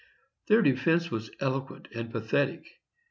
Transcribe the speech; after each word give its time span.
Their 0.47 0.63
defence 0.63 1.11
was 1.11 1.29
eloquent 1.39 1.89
and 1.93 2.11
pathetic. 2.11 2.65